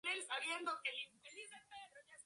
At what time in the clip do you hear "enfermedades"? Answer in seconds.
1.43-2.19